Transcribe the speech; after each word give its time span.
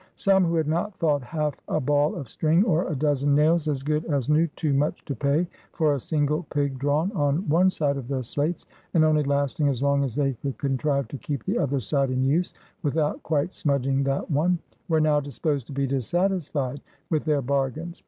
Some 0.15 0.45
who 0.45 0.55
had 0.55 0.67
not 0.67 0.97
thought 0.97 1.21
half 1.21 1.53
a 1.67 1.79
ball 1.79 2.15
of 2.15 2.27
string, 2.27 2.63
or 2.65 2.87
a 2.87 2.95
dozen 2.95 3.35
nails 3.35 3.67
as 3.67 3.83
good 3.83 4.03
as 4.05 4.31
new, 4.31 4.47
too 4.55 4.73
much 4.73 5.05
to 5.05 5.13
pay 5.13 5.45
for 5.73 5.93
a 5.93 5.99
single 5.99 6.41
pig 6.49 6.79
drawn 6.79 7.11
on 7.11 7.47
one 7.47 7.69
side 7.69 7.97
of 7.97 8.07
their 8.07 8.23
slates, 8.23 8.65
and 8.95 9.05
only 9.05 9.21
lasting 9.21 9.67
as 9.67 9.83
long 9.83 10.03
as 10.03 10.15
they 10.15 10.33
could 10.33 10.57
contrive 10.57 11.07
to 11.09 11.19
keep 11.19 11.43
the 11.45 11.59
other 11.59 11.79
side 11.79 12.09
in 12.09 12.23
use 12.23 12.55
without 12.81 13.21
quite 13.21 13.53
smudging 13.53 14.01
that 14.05 14.31
one, 14.31 14.57
were 14.87 14.99
now 14.99 15.19
disposed 15.19 15.67
to 15.67 15.71
be 15.71 15.85
dissatisfied 15.85 16.81
with 17.11 17.23
their 17.25 17.43
bargains. 17.43 17.99